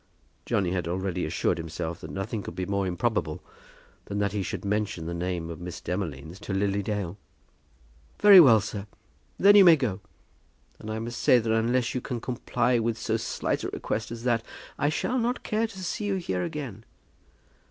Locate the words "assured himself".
1.27-2.01